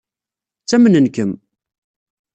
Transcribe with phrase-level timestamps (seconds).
[0.61, 1.31] Ttamnen-kem.